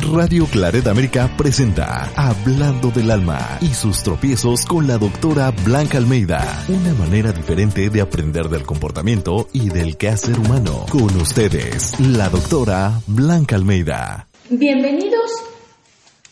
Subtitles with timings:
[0.00, 6.64] Radio Claret América presenta Hablando del Alma y sus tropiezos con la doctora Blanca Almeida.
[6.68, 10.84] Una manera diferente de aprender del comportamiento y del quehacer humano.
[10.90, 14.26] Con ustedes, la doctora Blanca Almeida.
[14.50, 15.30] Bienvenidos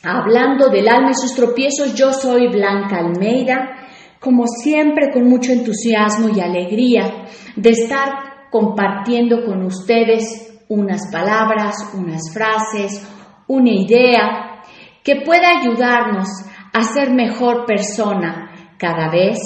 [0.02, 1.94] a Hablando del Alma y sus tropiezos.
[1.94, 3.88] Yo soy Blanca Almeida.
[4.20, 7.24] Como siempre, con mucho entusiasmo y alegría
[7.56, 13.02] de estar compartiendo con ustedes unas palabras, unas frases,
[13.46, 14.62] una idea
[15.02, 16.28] que pueda ayudarnos
[16.72, 19.38] a ser mejor persona cada vez,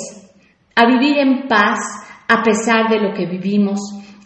[0.75, 1.79] a vivir en paz
[2.29, 3.81] a pesar de lo que vivimos,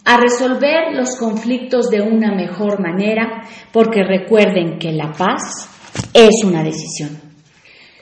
[0.05, 3.43] a resolver los conflictos de una mejor manera,
[3.73, 5.69] porque recuerden que la paz
[6.13, 7.21] es una decisión.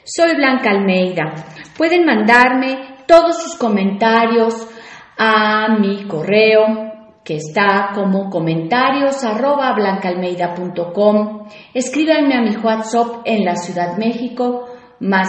[0.04, 1.32] Soy Blanca Almeida.
[1.76, 4.66] Pueden mandarme todos sus comentarios
[5.18, 6.89] a mi correo
[7.24, 11.46] que está como comentarios arroba blancaalmeida.com.
[11.74, 14.66] Escríbanme a mi WhatsApp en la Ciudad México
[15.00, 15.28] más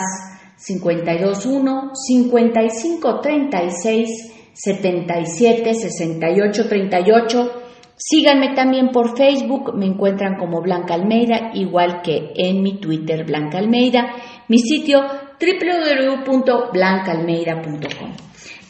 [0.65, 7.51] 521 5536 77 68 38.
[7.95, 13.59] Síganme también por Facebook, me encuentran como Blanca Almeida, igual que en mi Twitter Blanca
[13.59, 14.15] Almeida,
[14.47, 15.01] mi sitio
[15.39, 18.11] www.blancaalmeida.com.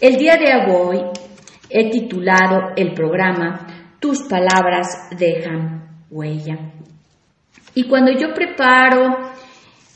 [0.01, 1.01] El día de hoy
[1.71, 3.67] he titulado el programa
[3.99, 6.57] Tus palabras dejan huella.
[7.73, 9.31] Y cuando yo preparo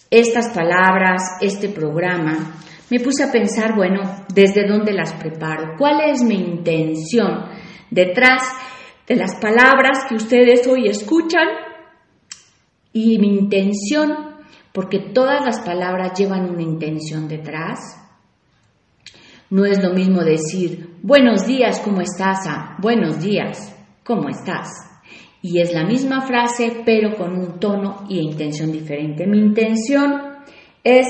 [0.10, 2.56] estas palabras, este programa,
[2.90, 4.02] me puse a pensar, bueno,
[4.34, 5.74] ¿desde dónde las preparo?
[5.78, 7.46] ¿Cuál es mi intención
[7.90, 8.44] detrás
[9.08, 11.48] de las palabras que ustedes hoy escuchan?
[12.94, 14.36] Y mi intención,
[14.72, 17.80] porque todas las palabras llevan una intención detrás,
[19.50, 22.48] no es lo mismo decir buenos días, ¿cómo estás?
[22.48, 24.70] a buenos días, ¿cómo estás?
[25.42, 29.28] Y es la misma frase, pero con un tono y intención diferente.
[29.28, 30.20] Mi intención
[30.84, 31.06] es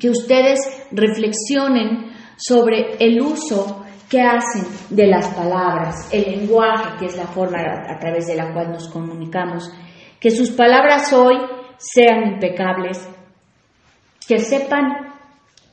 [0.00, 0.58] que ustedes
[0.90, 7.58] reflexionen sobre el uso que hacen de las palabras, el lenguaje, que es la forma
[7.88, 9.70] a través de la cual nos comunicamos,
[10.18, 11.36] que sus palabras hoy
[11.76, 13.08] sean impecables,
[14.26, 15.07] que sepan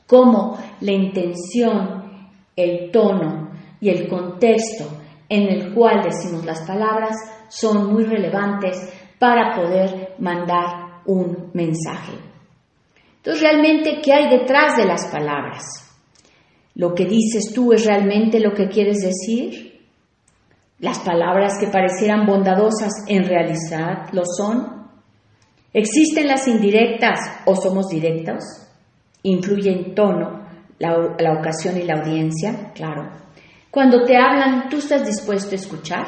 [0.06, 3.50] cómo la intención, el tono
[3.80, 4.84] y el contexto
[5.28, 7.14] en el cual decimos las palabras
[7.48, 8.76] son muy relevantes
[9.18, 12.12] para poder mandar un mensaje.
[13.16, 15.64] Entonces, realmente, ¿qué hay detrás de las palabras?
[16.74, 19.80] ¿Lo que dices tú es realmente lo que quieres decir?
[20.78, 24.88] ¿Las palabras que parecieran bondadosas en realidad lo son?
[25.72, 28.65] ¿Existen las indirectas o somos directos?
[29.26, 30.46] Influye en tono,
[30.78, 33.10] la, ocasión y la audiencia, claro.
[33.70, 36.06] Cuando te hablan, ¿tú estás dispuesto a escuchar?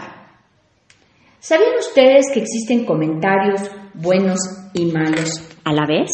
[1.41, 4.39] ¿Sabían ustedes que existen comentarios buenos
[4.75, 5.31] y malos
[5.65, 6.11] a la vez?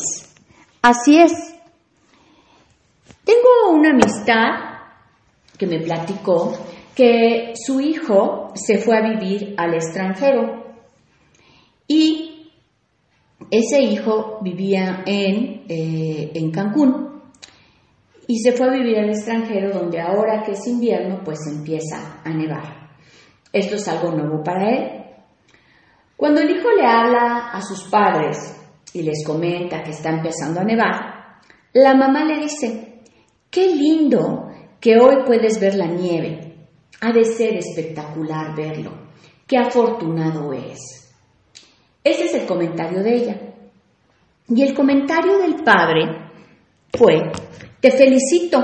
[0.83, 1.33] Así es.
[3.25, 4.75] Tengo una amistad
[5.57, 6.57] que me platicó
[6.95, 10.65] que su hijo se fue a vivir al extranjero
[11.87, 12.24] y
[13.51, 17.23] ese hijo vivía en, eh, en Cancún
[18.27, 22.31] y se fue a vivir al extranjero donde ahora que es invierno pues empieza a
[22.31, 22.91] nevar.
[23.53, 25.05] Esto es algo nuevo para él.
[26.17, 28.37] Cuando el hijo le habla a sus padres
[28.93, 31.41] y les comenta que está empezando a nevar,
[31.73, 33.03] la mamá le dice,
[33.51, 34.49] qué lindo
[34.81, 36.69] que hoy puedes ver la nieve.
[37.01, 38.93] Ha de ser espectacular verlo.
[39.47, 41.04] Qué afortunado es.
[42.05, 43.41] Ese es el comentario de ella.
[44.47, 46.03] Y el comentario del padre
[46.93, 47.33] fue,
[47.81, 48.59] te felicito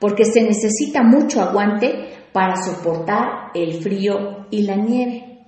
[0.00, 5.46] porque se necesita mucho aguante para soportar el frío y la nieve.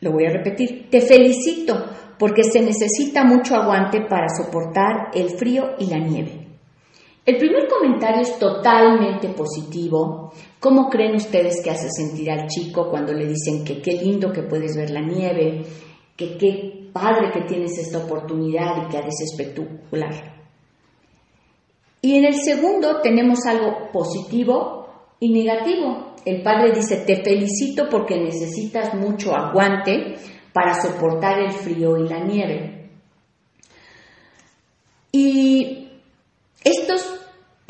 [0.00, 1.74] Lo voy a repetir, te felicito
[2.18, 6.45] porque se necesita mucho aguante para soportar el frío y la nieve.
[7.26, 10.32] El primer comentario es totalmente positivo.
[10.60, 14.44] ¿Cómo creen ustedes que hace sentir al chico cuando le dicen que qué lindo que
[14.44, 15.64] puedes ver la nieve,
[16.16, 20.36] que qué padre que tienes esta oportunidad y que eres espectacular?
[22.00, 24.86] Y en el segundo tenemos algo positivo
[25.18, 26.14] y negativo.
[26.24, 30.14] El padre dice, te felicito porque necesitas mucho aguante
[30.52, 32.90] para soportar el frío y la nieve.
[35.10, 35.88] Y
[36.62, 37.15] estos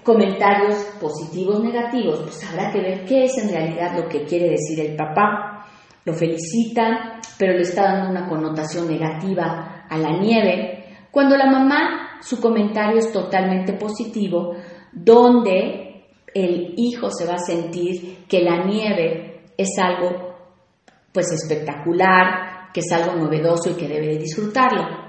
[0.06, 4.78] comentarios positivos, negativos, pues habrá que ver qué es en realidad lo que quiere decir
[4.78, 5.66] el papá.
[6.04, 12.20] Lo felicita, pero le está dando una connotación negativa a la nieve, cuando la mamá
[12.20, 14.54] su comentario es totalmente positivo,
[14.92, 20.36] donde el hijo se va a sentir que la nieve es algo
[21.12, 25.05] pues espectacular, que es algo novedoso y que debe disfrutarlo.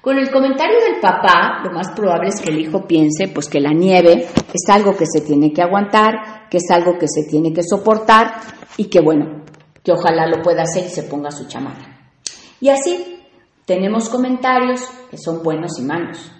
[0.00, 3.60] Con el comentario del papá, lo más probable es que el hijo piense pues que
[3.60, 7.52] la nieve es algo que se tiene que aguantar, que es algo que se tiene
[7.52, 8.40] que soportar
[8.76, 9.44] y que bueno,
[9.82, 12.12] que ojalá lo pueda hacer y se ponga su chamarra.
[12.60, 13.24] Y así
[13.64, 16.30] tenemos comentarios que son buenos y malos.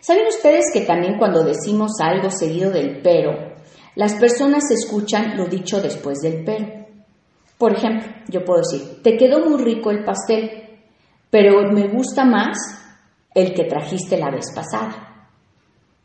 [0.00, 3.32] ¿Saben ustedes que también cuando decimos algo seguido del pero,
[3.96, 6.86] las personas escuchan lo dicho después del pero?
[7.56, 10.78] Por ejemplo, yo puedo decir, te quedó muy rico el pastel,
[11.30, 12.56] pero me gusta más
[13.34, 15.26] el que trajiste la vez pasada.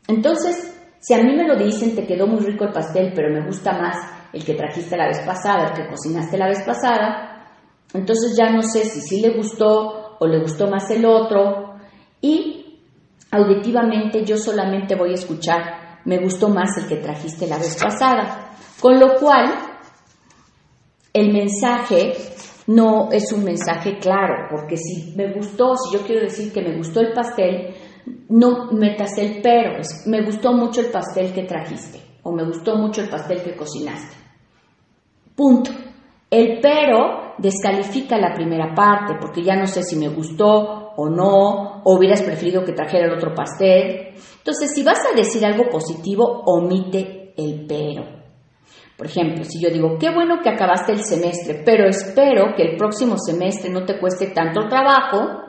[0.08, 3.44] Entonces, si a mí me lo dicen, te quedó muy rico el pastel, pero me
[3.44, 3.96] gusta más
[4.32, 7.36] el que trajiste la vez pasada, el que cocinaste la vez pasada,
[7.94, 11.76] entonces ya no sé si sí le gustó o le gustó más el otro.
[12.20, 12.80] Y
[13.30, 18.50] auditivamente yo solamente voy a escuchar, me gustó más el que trajiste la vez pasada.
[18.80, 19.54] Con lo cual,
[21.12, 22.12] el mensaje
[22.66, 26.76] no es un mensaje claro, porque si me gustó, si yo quiero decir que me
[26.76, 27.74] gustó el pastel,
[28.28, 33.02] no metas el pero, me gustó mucho el pastel que trajiste o me gustó mucho
[33.02, 34.16] el pastel que cocinaste.
[35.36, 35.70] Punto.
[36.28, 41.82] El pero descalifica la primera parte porque ya no sé si me gustó o no,
[41.84, 44.14] o hubieras preferido que trajera el otro pastel.
[44.38, 48.15] Entonces, si vas a decir algo positivo, omite el pero.
[48.96, 52.76] Por ejemplo, si yo digo, qué bueno que acabaste el semestre, pero espero que el
[52.76, 55.46] próximo semestre no te cueste tanto trabajo,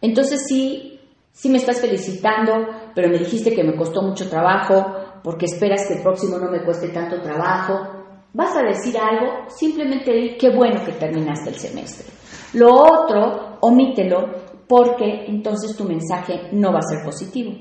[0.00, 1.00] entonces sí,
[1.32, 5.94] sí me estás felicitando, pero me dijiste que me costó mucho trabajo, porque esperas que
[5.94, 7.74] el próximo no me cueste tanto trabajo.
[8.32, 12.06] Vas a decir algo, simplemente di qué bueno que terminaste el semestre.
[12.54, 17.52] Lo otro, omítelo, porque entonces tu mensaje no va a ser positivo.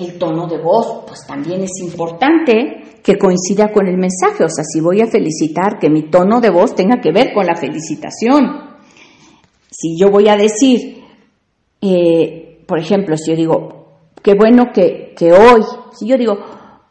[0.00, 4.44] El tono de voz, pues también es importante que coincida con el mensaje.
[4.44, 7.44] O sea, si voy a felicitar, que mi tono de voz tenga que ver con
[7.44, 8.78] la felicitación.
[9.70, 11.04] Si yo voy a decir,
[11.82, 13.88] eh, por ejemplo, si yo digo,
[14.22, 15.60] qué bueno que, que hoy,
[15.92, 16.38] si yo digo,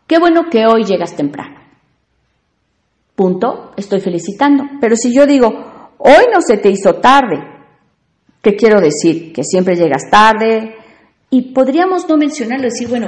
[0.06, 1.58] qué bueno que hoy llegas temprano.
[3.16, 4.66] Punto, estoy felicitando.
[4.80, 5.48] Pero si yo digo,
[5.98, 7.38] hoy no se te hizo tarde,
[8.40, 9.34] ¿qué quiero decir?
[9.34, 10.76] Que siempre llegas tarde,
[11.30, 13.08] y podríamos no mencionarlo, decir, bueno,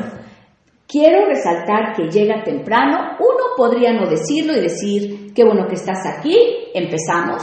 [0.87, 3.17] quiero resaltar que llega temprano.
[3.19, 6.37] Uno podría no decirlo y decir, qué bueno que estás aquí,
[6.73, 7.41] empezamos.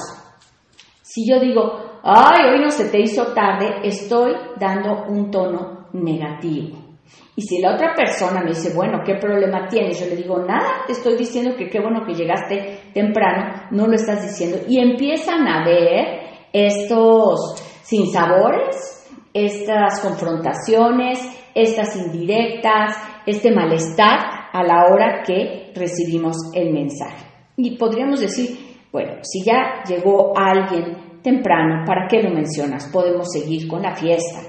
[1.02, 6.88] Si yo digo, ay, hoy no se te hizo tarde, estoy dando un tono negativo.
[7.34, 10.00] Y si la otra persona me dice, bueno, ¿qué problema tienes?
[10.00, 13.94] Yo le digo, nada, te estoy diciendo que qué bueno que llegaste temprano, no lo
[13.94, 14.58] estás diciendo.
[14.68, 16.20] Y empiezan a ver
[16.52, 18.97] estos sinsabores,
[19.32, 21.18] estas confrontaciones,
[21.54, 22.96] estas indirectas,
[23.26, 24.18] este malestar
[24.52, 27.26] a la hora que recibimos el mensaje.
[27.56, 28.56] Y podríamos decir,
[28.92, 32.88] bueno, si ya llegó alguien temprano, ¿para qué lo mencionas?
[32.92, 34.40] Podemos seguir con la fiesta.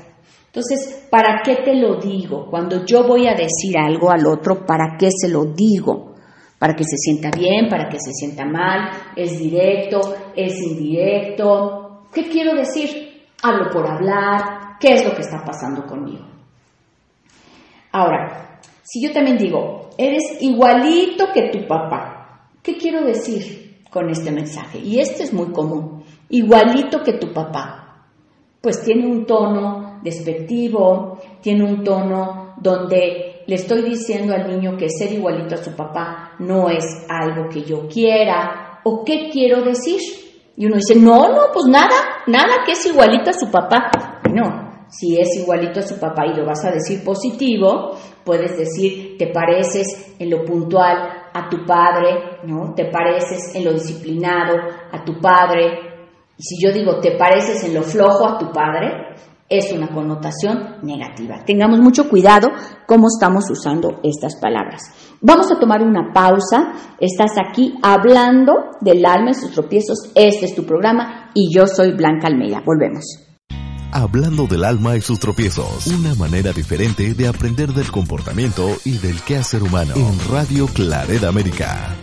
[0.45, 2.47] Entonces, ¿para qué te lo digo?
[2.49, 6.15] Cuando yo voy a decir algo al otro, ¿para qué se lo digo?
[6.57, 9.99] Para que se sienta bien, para que se sienta mal, es directo,
[10.35, 12.05] es indirecto.
[12.13, 13.27] ¿Qué quiero decir?
[13.43, 16.25] Hablo por hablar, qué es lo que está pasando conmigo.
[17.91, 24.31] Ahora, si yo también digo, eres igualito que tu papá, ¿qué quiero decir con este
[24.31, 24.79] mensaje?
[24.79, 28.05] Y este es muy común, igualito que tu papá.
[28.61, 34.89] Pues tiene un tono despectivo, tiene un tono donde le estoy diciendo al niño que
[34.89, 39.99] ser igualito a su papá no es algo que yo quiera, o qué quiero decir.
[40.55, 41.95] Y uno dice, no, no, pues nada,
[42.27, 43.91] nada que es igualito a su papá.
[44.33, 49.17] No, si es igualito a su papá y lo vas a decir positivo, puedes decir,
[49.17, 50.97] te pareces en lo puntual
[51.33, 52.73] a tu padre, ¿no?
[52.75, 54.57] Te pareces en lo disciplinado
[54.91, 55.79] a tu padre.
[56.37, 59.15] Y si yo digo, te pareces en lo flojo a tu padre,
[59.49, 61.43] es una connotación negativa.
[61.45, 62.49] Tengamos mucho cuidado
[62.87, 64.81] cómo estamos usando estas palabras.
[65.21, 66.73] Vamos a tomar una pausa.
[66.99, 70.11] Estás aquí hablando del alma y sus tropiezos.
[70.13, 72.61] Este es tu programa y yo soy Blanca Almeida.
[72.63, 73.28] Volvemos.
[73.91, 75.87] Hablando del alma y sus tropiezos.
[75.87, 79.93] Una manera diferente de aprender del comportamiento y del quehacer humano.
[79.95, 81.95] En Radio Claret América.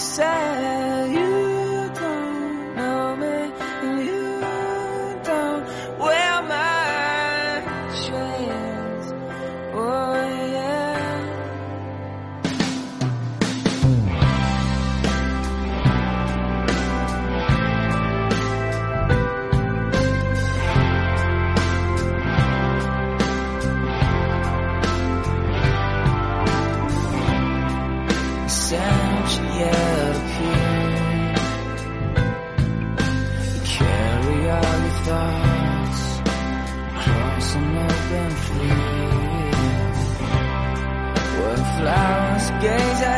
[0.00, 0.79] said.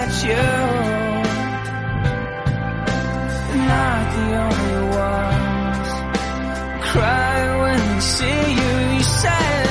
[0.03, 0.47] at you.
[3.71, 5.89] Not the only ones
[6.89, 8.73] cry when they see you.
[8.97, 9.62] You said.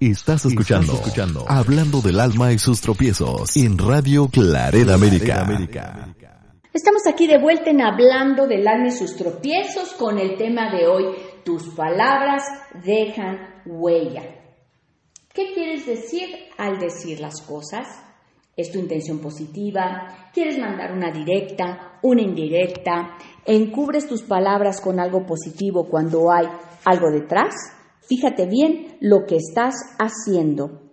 [0.00, 5.46] Estás escuchando, Hablando del alma y sus tropiezos en Radio Clareda América.
[6.72, 10.86] Estamos aquí de vuelta en Hablando del alma y sus tropiezos con el tema de
[10.86, 11.04] hoy,
[11.44, 12.44] tus palabras
[12.82, 14.22] dejan huella.
[15.34, 17.86] ¿Qué quieres decir al decir las cosas?
[18.60, 20.06] ¿Es tu intención positiva?
[20.34, 23.16] ¿Quieres mandar una directa, una indirecta?
[23.46, 26.44] ¿Encubres tus palabras con algo positivo cuando hay
[26.84, 27.54] algo detrás?
[28.06, 30.90] Fíjate bien lo que estás haciendo.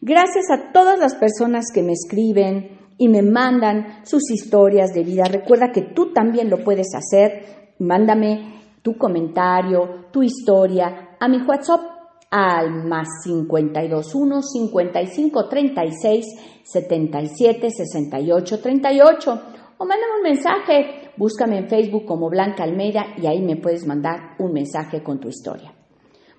[0.00, 5.24] Gracias a todas las personas que me escriben y me mandan sus historias de vida.
[5.24, 7.72] Recuerda que tú también lo puedes hacer.
[7.80, 11.97] Mándame tu comentario, tu historia a mi WhatsApp
[12.30, 16.26] al más 521 55 36
[16.62, 19.42] 77 68 38
[19.78, 21.10] o mándame un mensaje.
[21.16, 25.28] Búscame en Facebook como Blanca Almeida y ahí me puedes mandar un mensaje con tu
[25.28, 25.72] historia.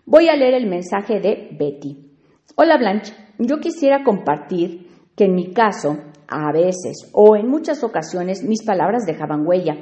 [0.05, 2.09] Voy a leer el mensaje de Betty.
[2.55, 8.43] Hola Blanche, yo quisiera compartir que en mi caso, a veces o en muchas ocasiones
[8.43, 9.75] mis palabras dejaban huella,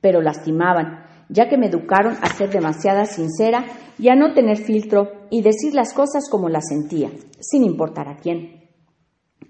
[0.00, 3.64] pero lastimaban, ya que me educaron a ser demasiada sincera
[3.98, 8.16] y a no tener filtro y decir las cosas como las sentía, sin importar a
[8.16, 8.68] quién.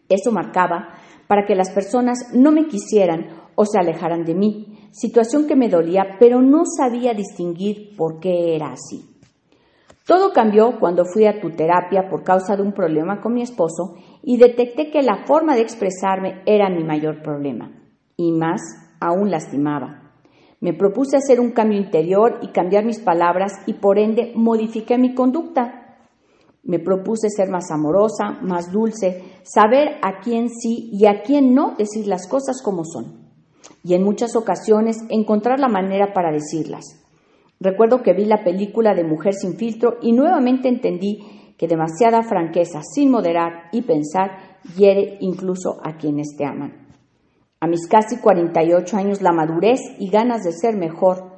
[0.09, 0.95] Eso marcaba
[1.27, 5.69] para que las personas no me quisieran o se alejaran de mí, situación que me
[5.69, 9.11] dolía, pero no sabía distinguir por qué era así.
[10.07, 13.95] Todo cambió cuando fui a tu terapia por causa de un problema con mi esposo
[14.23, 17.71] y detecté que la forma de expresarme era mi mayor problema
[18.17, 18.61] y más
[18.99, 20.10] aún lastimaba.
[20.61, 25.15] Me propuse hacer un cambio interior y cambiar mis palabras y por ende modifiqué mi
[25.15, 25.99] conducta.
[26.63, 31.75] Me propuse ser más amorosa, más dulce, saber a quién sí y a quién no
[31.77, 33.31] decir las cosas como son.
[33.83, 36.85] Y en muchas ocasiones encontrar la manera para decirlas.
[37.59, 41.19] Recuerdo que vi la película de Mujer sin filtro y nuevamente entendí
[41.57, 46.80] que demasiada franqueza sin moderar y pensar hiere incluso a quienes te aman.
[47.61, 51.33] A mis casi 48 años, la madurez y ganas de ser mejor,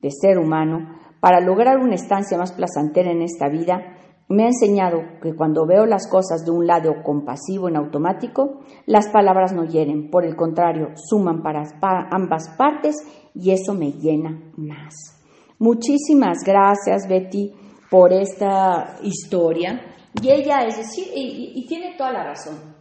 [0.00, 3.94] de ser humano, para lograr una estancia más placentera en esta vida,
[4.28, 9.08] me ha enseñado que cuando veo las cosas de un lado compasivo en automático, las
[9.08, 11.62] palabras no hieren, por el contrario, suman para
[12.10, 12.96] ambas partes
[13.34, 14.94] y eso me llena más.
[15.58, 17.54] Muchísimas gracias, Betty
[17.90, 19.80] por esta historia.
[20.20, 22.75] Y ella, es decir, y, tiene toda la razón.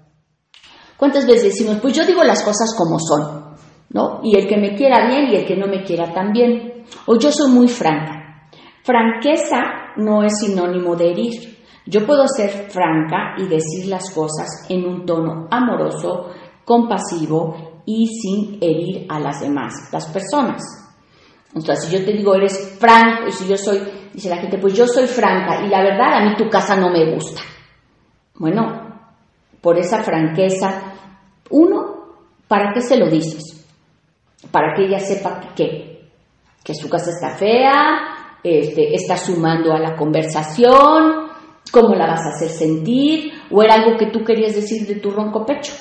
[0.97, 3.55] ¿Cuántas veces decimos, pues yo digo las cosas como son,
[3.89, 4.21] ¿no?
[4.23, 6.85] Y el que me quiera bien y el que no me quiera también.
[7.07, 8.49] O yo soy muy franca.
[8.83, 9.57] Franqueza
[9.97, 11.57] no es sinónimo de herir.
[11.85, 16.31] Yo puedo ser franca y decir las cosas en un tono amoroso,
[16.63, 20.61] compasivo y sin herir a las demás, las personas.
[21.57, 23.79] Sea, si yo te digo eres franco y si yo soy
[24.15, 26.89] Dice la gente, pues yo soy franca y la verdad a mí tu casa no
[26.89, 27.41] me gusta.
[28.35, 28.84] Bueno,
[29.65, 30.93] por esa franqueza,
[31.49, 31.95] uno,
[32.47, 33.65] ¿para qué se lo dices?
[34.51, 36.07] Para que ella sepa que,
[36.63, 41.29] que su casa está fea, este, está sumando a la conversación,
[41.71, 45.09] cómo la vas a hacer sentir, o era algo que tú querías decir de tu
[45.09, 45.73] ronco pecho.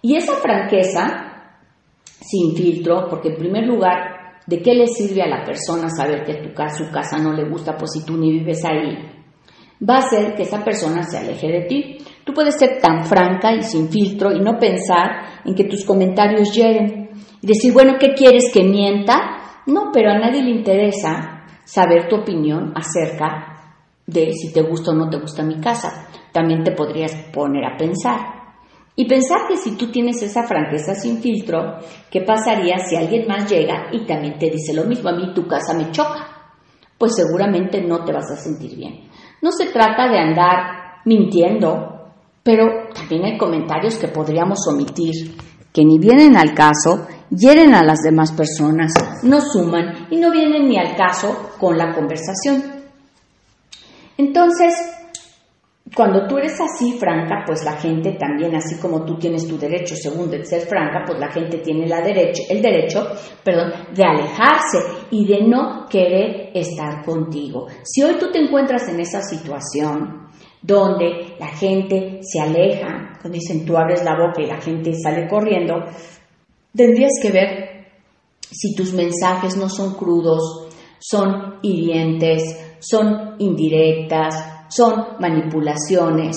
[0.00, 1.58] Y esa franqueza,
[2.22, 4.14] sin filtro, porque en primer lugar
[4.46, 7.48] ¿De qué le sirve a la persona saber que tu casa, su casa no le
[7.48, 8.94] gusta, pues si tú ni vives ahí?
[9.88, 11.98] Va a hacer que esa persona se aleje de ti.
[12.24, 16.54] Tú puedes ser tan franca y sin filtro y no pensar en que tus comentarios
[16.54, 17.10] lleguen.
[17.42, 19.62] Y decir, bueno, ¿qué quieres que mienta?
[19.66, 23.54] No, pero a nadie le interesa saber tu opinión acerca
[24.06, 26.08] de si te gusta o no te gusta mi casa.
[26.32, 28.34] También te podrías poner a pensar.
[28.96, 31.78] Y pensar que si tú tienes esa franqueza sin filtro,
[32.10, 35.08] ¿qué pasaría si alguien más llega y también te dice lo mismo?
[35.10, 36.28] A mí tu casa me choca.
[36.96, 39.10] Pues seguramente no te vas a sentir bien.
[39.42, 41.93] No se trata de andar mintiendo,
[42.44, 45.34] pero también hay comentarios que podríamos omitir,
[45.72, 48.92] que ni vienen al caso, hieren a las demás personas,
[49.24, 52.62] no suman y no vienen ni al caso con la conversación.
[54.18, 54.74] Entonces,
[55.96, 59.94] cuando tú eres así franca, pues la gente también, así como tú tienes tu derecho,
[59.96, 63.06] según de ser franca, pues la gente tiene la derecho, el derecho,
[63.42, 64.78] perdón, de alejarse
[65.10, 67.66] y de no querer estar contigo.
[67.84, 70.28] Si hoy tú te encuentras en esa situación
[70.66, 75.28] donde la gente se aleja, cuando dicen tú abres la boca y la gente sale
[75.28, 75.74] corriendo,
[76.74, 77.86] tendrías que ver
[78.40, 86.34] si tus mensajes no son crudos, son hirientes, son indirectas, son manipulaciones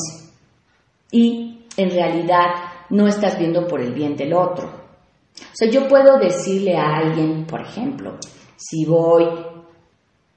[1.10, 2.48] y en realidad
[2.90, 4.68] no estás viendo por el bien del otro.
[4.68, 8.18] O sea, yo puedo decirle a alguien, por ejemplo,
[8.58, 9.26] si voy,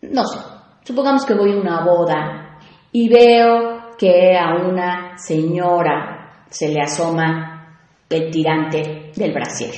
[0.03, 0.38] no sé,
[0.85, 2.59] supongamos que voy a una boda
[2.92, 7.77] y veo que a una señora se le asoma
[8.09, 9.75] el tirante del brasier.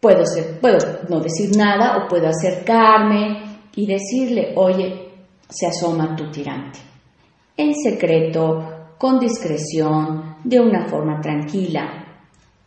[0.00, 0.78] Puedo, ser, puedo
[1.10, 5.10] no decir nada o puedo acercarme y decirle, oye,
[5.50, 6.78] se asoma tu tirante.
[7.54, 12.06] En secreto, con discreción, de una forma tranquila.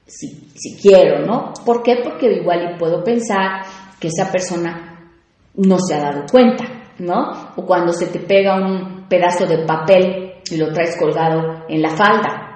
[0.05, 1.51] Si, si quiero, ¿no?
[1.65, 2.01] ¿Por qué?
[2.03, 3.63] Porque igual y puedo pensar
[3.99, 5.09] que esa persona
[5.55, 6.65] no se ha dado cuenta,
[6.99, 7.53] ¿no?
[7.55, 11.89] O cuando se te pega un pedazo de papel y lo traes colgado en la
[11.89, 12.47] falda.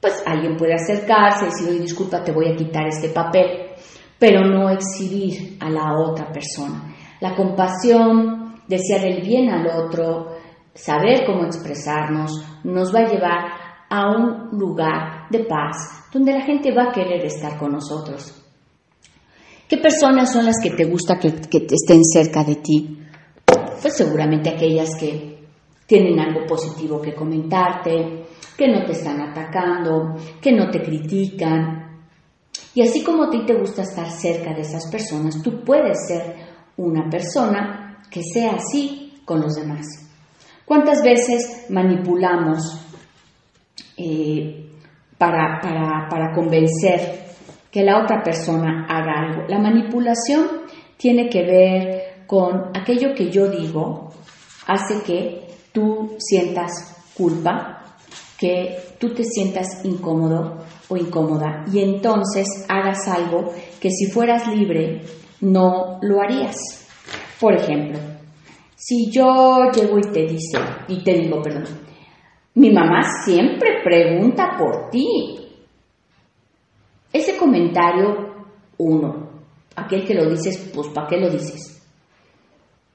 [0.00, 3.72] Pues alguien puede acercarse y decir, oye, disculpa, te voy a quitar este papel,
[4.16, 6.94] pero no exhibir a la otra persona.
[7.20, 10.36] La compasión, desear el bien al otro,
[10.72, 12.30] saber cómo expresarnos,
[12.62, 13.38] nos va a llevar
[13.90, 18.36] a un lugar de paz donde la gente va a querer estar con nosotros.
[19.68, 22.98] ¿Qué personas son las que te gusta que, estén cerca de ti?
[23.82, 25.39] Pues seguramente aquellas que
[25.90, 28.26] tienen algo positivo que comentarte,
[28.56, 32.04] que no te están atacando, que no te critican.
[32.76, 36.36] Y así como a ti te gusta estar cerca de esas personas, tú puedes ser
[36.76, 39.84] una persona que sea así con los demás.
[40.64, 42.86] ¿Cuántas veces manipulamos
[43.96, 44.70] eh,
[45.18, 45.58] para,
[46.08, 47.24] para convencer
[47.68, 49.48] que la otra persona haga algo?
[49.48, 50.46] La manipulación
[50.96, 54.12] tiene que ver con aquello que yo digo,
[54.68, 56.70] hace que tú sientas
[57.14, 57.80] culpa,
[58.38, 65.02] que tú te sientas incómodo o incómoda y entonces hagas algo que si fueras libre
[65.40, 66.56] no lo harías.
[67.38, 67.98] Por ejemplo,
[68.74, 71.64] si yo llego y te dice, y te digo, perdón,
[72.54, 75.36] mi mamá siempre pregunta por ti.
[77.12, 78.46] Ese comentario,
[78.78, 79.28] uno,
[79.76, 81.82] aquel que lo dices, pues ¿para qué lo dices?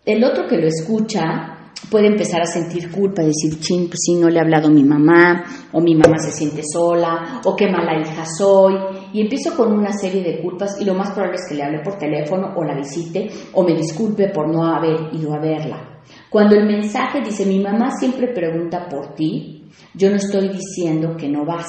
[0.06, 1.55] El otro que lo escucha
[1.90, 5.44] puede empezar a sentir culpa, decir, ching, pues sí, no le ha hablado mi mamá,
[5.72, 8.76] o mi mamá se siente sola, o qué mala hija soy,
[9.14, 11.80] y empiezo con una serie de culpas y lo más probable es que le hable
[11.84, 16.02] por teléfono o la visite o me disculpe por no haber ido a verla.
[16.30, 21.30] Cuando el mensaje dice, mi mamá siempre pregunta por ti, yo no estoy diciendo que
[21.30, 21.68] no vas,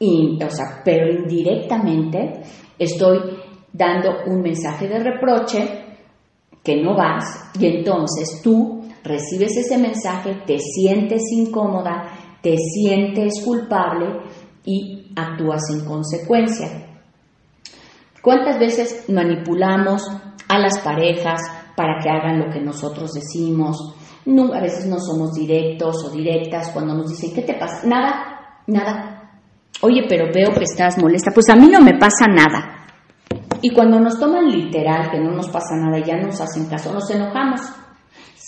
[0.00, 2.42] o sea, pero indirectamente
[2.78, 3.18] estoy
[3.72, 5.82] dando un mensaje de reproche
[6.62, 12.10] que no vas y entonces tú recibes ese mensaje, te sientes incómoda,
[12.42, 14.20] te sientes culpable
[14.64, 16.68] y actúas en consecuencia.
[18.22, 20.08] ¿Cuántas veces manipulamos
[20.48, 21.40] a las parejas
[21.76, 23.96] para que hagan lo que nosotros decimos?
[24.54, 27.84] a veces no somos directos o directas cuando nos dicen, ¿qué te pasa?
[27.86, 29.12] Nada, nada.
[29.80, 31.32] Oye, pero veo que estás molesta.
[31.34, 32.86] Pues a mí no me pasa nada.
[33.60, 37.10] Y cuando nos toman literal que no nos pasa nada ya nos hacen caso, nos
[37.10, 37.60] enojamos.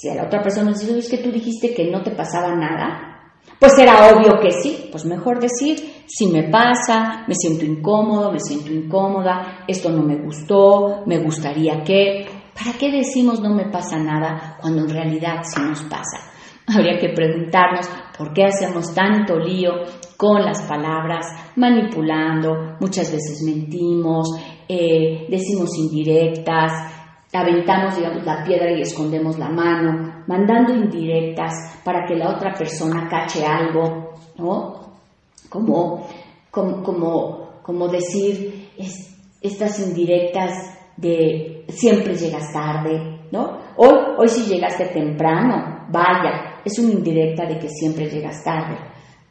[0.05, 3.73] Si la otra persona dice, es que tú dijiste que no te pasaba nada, pues
[3.79, 4.91] era obvio que sí.
[4.93, 10.17] Pues mejor decir, si me pasa, me siento incómodo, me siento incómoda, esto no me
[10.23, 12.27] gustó, me gustaría que...
[12.55, 16.19] ¿Para qué decimos no me pasa nada cuando en realidad sí nos pasa?
[16.67, 17.89] Habría que preguntarnos
[18.19, 19.73] por qué hacemos tanto lío
[20.19, 21.25] con las palabras,
[21.57, 24.29] manipulando, muchas veces mentimos,
[24.69, 26.73] eh, decimos indirectas,
[27.37, 33.09] aventamos, digamos, la piedra y escondemos la mano, mandando indirectas para que la otra persona
[33.09, 34.95] cache algo, ¿no?
[35.49, 36.07] Como,
[36.51, 36.83] como,
[37.63, 38.71] como, decir
[39.41, 40.53] estas indirectas
[40.97, 43.59] de siempre llegas tarde, ¿no?
[43.77, 48.79] Hoy, hoy si llegaste temprano, vaya, es una indirecta de que siempre llegas tarde,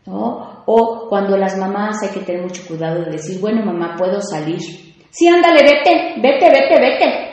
[0.05, 0.63] ¿no?
[0.65, 4.59] O cuando las mamás hay que tener mucho cuidado de decir, bueno, mamá, ¿puedo salir?
[5.09, 7.33] Sí, ándale, vete, vete, vete, vete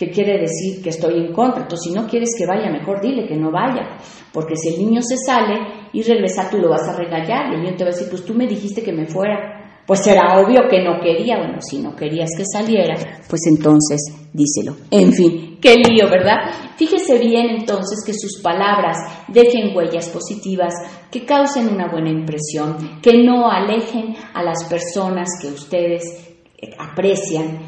[0.00, 1.60] que quiere decir que estoy en contra.
[1.60, 3.98] Entonces, si no quieres que vaya, mejor dile que no vaya.
[4.32, 5.60] Porque si el niño se sale
[5.92, 8.24] y regresa, tú lo vas a regañar y el niño te va a decir, pues
[8.24, 9.82] tú me dijiste que me fuera.
[9.86, 11.36] Pues será obvio que no quería.
[11.36, 12.94] Bueno, si no querías que saliera,
[13.28, 14.00] pues entonces
[14.32, 14.74] díselo.
[14.90, 16.50] En fin, qué lío, ¿verdad?
[16.76, 18.96] Fíjese bien entonces que sus palabras
[19.28, 20.72] dejen huellas positivas,
[21.10, 26.38] que causen una buena impresión, que no alejen a las personas que ustedes
[26.78, 27.58] aprecian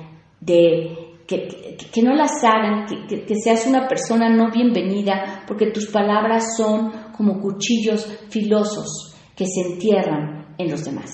[0.40, 1.01] de
[1.36, 7.40] que, no las hagan, que, seas una persona no bienvenida, porque tus palabras son como
[7.40, 11.10] cuchillos filosos que se entierran en los demás.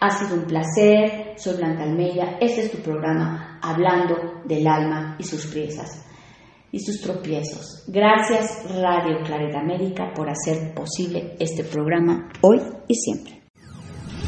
[0.00, 5.24] Ha sido un placer, soy Blanca Almeida, este es tu programa Hablando del alma y
[5.24, 6.06] sus piezas
[6.70, 7.84] y sus tropiezos.
[7.88, 13.35] Gracias Radio Claret América por hacer posible este programa hoy y siempre.